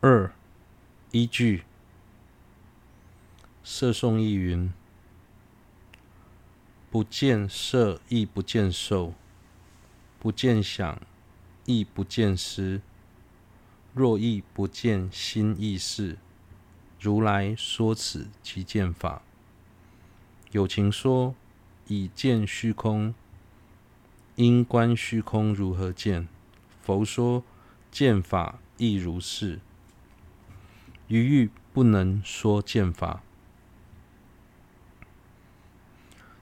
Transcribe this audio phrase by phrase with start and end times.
[0.00, 0.30] 二
[1.10, 1.64] 依据
[3.64, 4.70] 摄颂义云：
[6.90, 9.14] 不见色亦不见受，
[10.18, 11.00] 不见想
[11.64, 12.82] 亦不见思。
[13.94, 16.18] 若亦不见心意识，
[17.00, 19.22] 如来说此即见法。
[20.52, 21.34] 有情说
[21.86, 23.14] 以见虚空，
[24.34, 26.28] 应观虚空如何见？
[26.82, 27.42] 佛说
[27.90, 29.60] 见法亦如是。
[31.08, 33.22] 余欲不能说见法。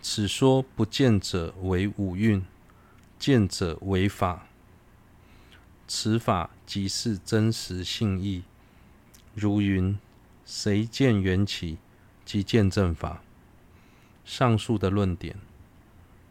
[0.00, 2.44] 此说不见者为五蕴，
[3.18, 4.46] 见者为法。
[5.88, 8.44] 此法即是真实性义。
[9.34, 9.98] 如云：
[10.44, 11.78] 谁见缘起，
[12.24, 13.22] 即见正法。
[14.24, 15.36] 上述的论点，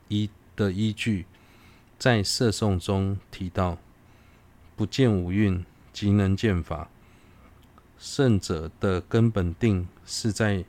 [0.07, 1.25] 一的依据，
[1.99, 3.77] 在摄颂中提到，
[4.75, 5.63] 不见五蕴，
[5.93, 6.89] 即能见法。
[7.97, 10.65] 圣者的根本定是在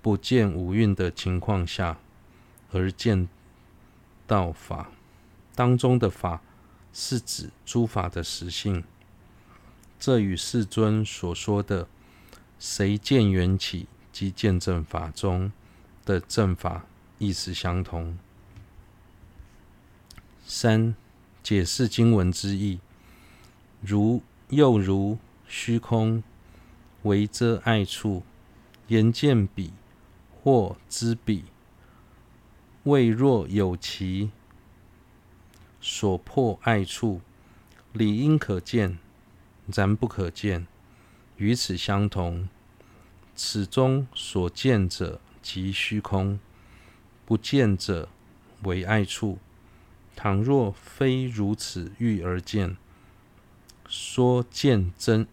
[0.00, 1.98] 不见五蕴的情况下
[2.72, 3.28] 而见
[4.26, 4.90] 到法，
[5.54, 6.40] 当中的法
[6.92, 8.84] 是指诸法的实性。
[9.98, 11.88] 这与世尊所说的
[12.58, 15.52] “谁见缘起，即见正法”中
[16.04, 16.86] 的正法
[17.18, 18.16] 意思相同。
[20.46, 20.94] 三、
[21.42, 22.80] 解释经文之意，
[23.80, 26.22] 如又如虚空
[27.02, 28.22] 为遮碍处，
[28.88, 29.72] 言见彼
[30.42, 31.44] 或知彼，
[32.84, 34.30] 未若有其
[35.80, 37.20] 所破碍处，
[37.92, 38.98] 理应可见，
[39.72, 40.66] 然不可见，
[41.36, 42.48] 与此相同。
[43.34, 45.20] 此中所见者。
[45.40, 46.38] 即虚空，
[47.24, 48.10] 不见者
[48.64, 49.38] 为碍处。
[50.14, 52.76] 倘若非如此欲而见，
[53.88, 55.26] 说见真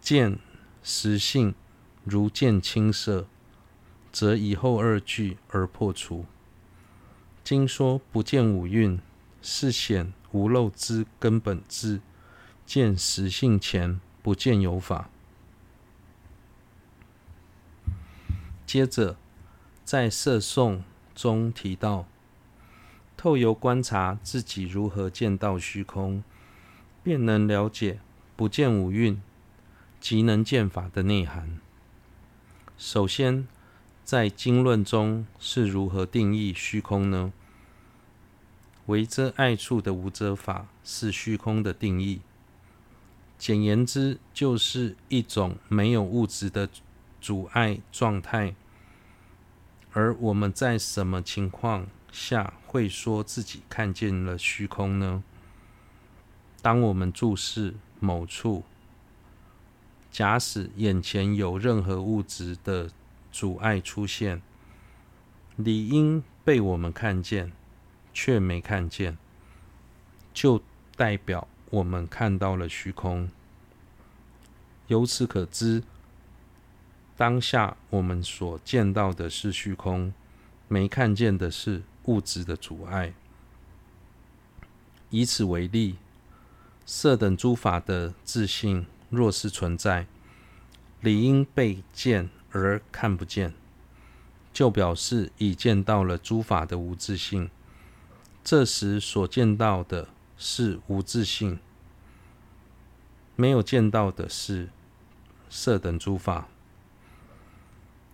[0.00, 0.40] 见
[0.88, 1.52] 实性
[2.04, 3.26] 如见青色，
[4.12, 6.24] 则以后二句而破除。
[7.42, 9.00] 经说不见五蕴，
[9.42, 12.00] 是显无漏之根本智，
[12.64, 15.10] 见实性前不见有法。
[18.64, 19.16] 接着。
[19.84, 20.82] 在摄颂
[21.14, 22.08] 中提到，
[23.16, 26.24] 透由观察自己如何见到虚空，
[27.04, 28.00] 便能了解
[28.34, 29.22] 不见五蕴
[30.00, 31.58] 即能见法的内涵。
[32.78, 33.48] 首先，
[34.04, 37.32] 在经论中是如何定义虚空呢？
[38.86, 42.20] 为遮碍处的无遮法是虚空的定义。
[43.36, 46.68] 简言之，就是一种没有物质的
[47.20, 48.54] 阻碍状态。
[49.92, 55.24] 而我们在什么情况下会说自己看见了虚空呢？
[56.62, 58.64] 当我们注视某处，
[60.16, 62.90] 假使眼前有任何物质的
[63.30, 64.40] 阻碍出现，
[65.56, 67.52] 理应被我们看见，
[68.14, 69.18] 却没看见，
[70.32, 70.62] 就
[70.96, 73.28] 代表我们看到了虚空。
[74.86, 75.82] 由此可知。
[77.14, 80.14] 当下我们所见到的是虚空，
[80.66, 83.12] 没看见的是物质的阻碍。
[85.10, 85.96] 以此为例，
[86.86, 90.06] 色等诸法的自性若是存在，
[91.00, 93.54] 理应被见而看不见，
[94.52, 97.50] 就表示已见到了诸法的无自性。
[98.42, 101.58] 这时所见到的是无自性，
[103.34, 104.68] 没有见到的是
[105.50, 106.48] 色等诸法。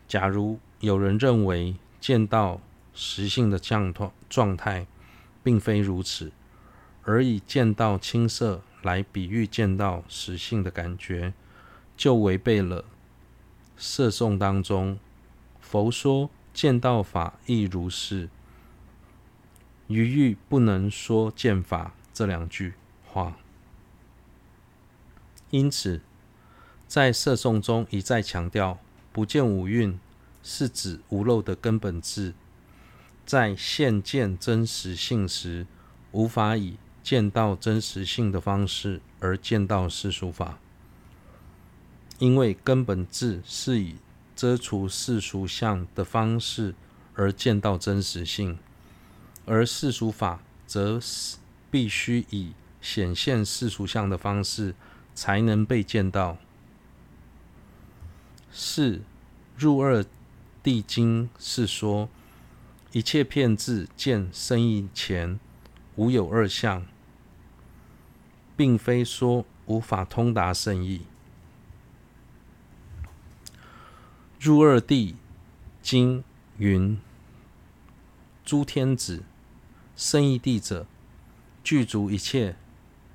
[0.08, 2.60] 假如有人认为见到
[2.92, 3.94] 实性的状
[4.28, 4.86] 状态，
[5.42, 6.32] 并非如此，
[7.04, 11.32] 而已见到青色来比喻见到实性的感觉，
[11.97, 12.84] 就违背了
[13.76, 14.98] 摄颂当中
[15.60, 18.28] 佛说见到法亦如是，
[19.88, 22.75] 余欲不能说见法这两句
[23.06, 23.37] 话。
[25.50, 26.00] 因此，
[26.87, 28.78] 在摄颂中一再强调。
[29.14, 30.00] 不见五蕴，
[30.43, 32.32] 是指无漏的根本智，
[33.26, 35.67] 在现见真实性时，
[36.12, 40.58] 无法以见到真实性的方式而见到世俗法，
[42.19, 43.96] 因为根本智是以
[44.37, 46.75] 遮除世俗相的方式
[47.14, 48.58] 而见到真实性，
[49.44, 51.00] 而世俗法则
[51.70, 54.75] 必须以显现世俗相的方式
[55.14, 56.38] 才能被见到。
[58.50, 59.00] 四
[59.56, 60.04] 入二
[60.62, 62.08] 地经是说，
[62.93, 65.40] 一切片智见生意前
[65.96, 66.87] 无有二相，
[68.56, 71.02] 并非说无法通达圣意。
[74.40, 75.16] 入二地，
[75.81, 76.25] 经
[76.58, 76.99] 云：
[78.44, 79.22] 诸天子，
[79.96, 80.87] 圣意地者，
[81.62, 82.56] 具足一切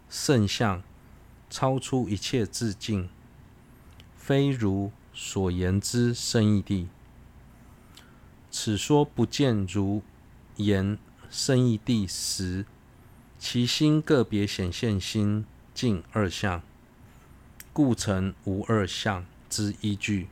[0.09, 0.81] 圣相，
[1.49, 3.09] 超出一切自境，
[4.15, 6.87] 非如所言之圣意地。
[8.49, 10.01] 此说不见如
[10.55, 10.97] 言
[11.29, 12.65] 圣意地时。
[13.39, 16.61] 其心个别显现心净二相，
[17.71, 20.27] 故成无二相之依据，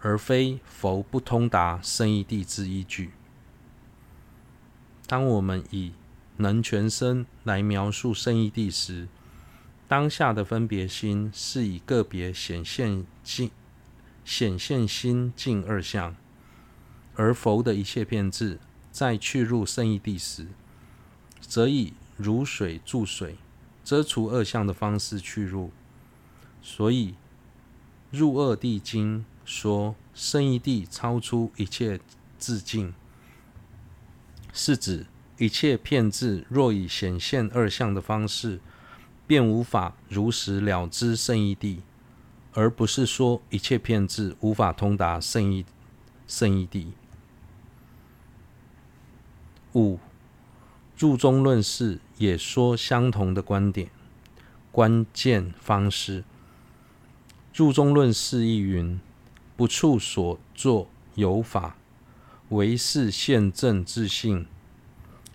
[0.00, 3.12] 而非佛不通达胜义地之依据。
[5.06, 5.92] 当我们以
[6.36, 9.08] 能全身来描述胜义地时，
[9.88, 13.50] 当下的分别心是以个别显现净
[14.24, 16.14] 显现心净二相，
[17.14, 18.58] 而佛的一切遍智
[18.90, 20.48] 在去入胜义地时，
[21.40, 23.36] 则以如水注水，
[23.84, 25.70] 遮除二相的方式去入。
[26.62, 27.14] 所以
[28.10, 32.00] 入恶谛经说胜义谛超出一切
[32.38, 32.94] 自境，
[34.52, 35.06] 是指。
[35.38, 38.58] 一切遍智若以显现二相的方式，
[39.26, 41.80] 便无法如实了知胜义谛，
[42.54, 45.66] 而不是说一切遍智无法通达胜义
[46.26, 46.86] 胜义谛。
[49.74, 49.98] 五
[50.96, 53.90] 入中论释也说相同的观点，
[54.72, 56.24] 关键方式。
[57.54, 58.98] 入中论释亦云：
[59.56, 61.76] 不处所作有法，
[62.48, 64.46] 唯是现正自性。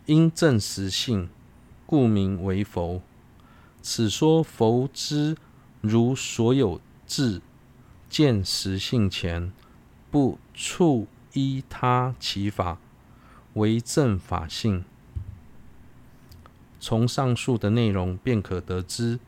[0.07, 1.29] 因证实性，
[1.85, 3.03] 故名为佛。
[3.83, 5.37] 此说佛之
[5.79, 7.39] 如所有智
[8.09, 9.53] 见实性前，
[10.09, 12.79] 不处依他其法，
[13.53, 14.83] 为正法性。
[16.81, 19.19] 从上述的内容便可得知，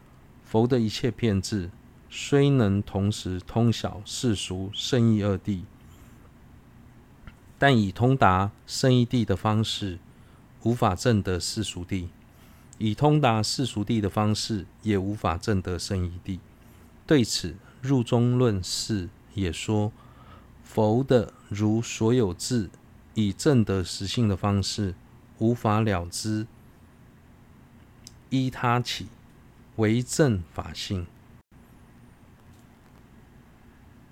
[0.44, 1.70] 佛的一切遍智
[2.10, 5.62] 虽能同时通晓世俗圣意二谛，
[7.58, 10.00] 但以通达圣意谛的方式。
[10.64, 12.08] 无法证得世俗谛，
[12.78, 16.40] 以通达世俗谛的方式，也无法证得圣意谛。
[17.06, 19.92] 对此，入中论释也说，
[20.64, 22.70] 佛的如所有智，
[23.14, 24.96] 以证得实性的方式，
[25.40, 26.48] 无法了知
[28.34, 29.06] 依他起，
[29.76, 31.06] 为正法性。